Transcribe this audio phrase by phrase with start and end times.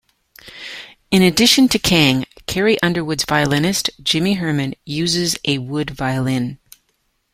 [1.11, 6.57] In addition to Kang, Carrie Underwood's violinist, Jimmy Herman, uses a Wood Violin.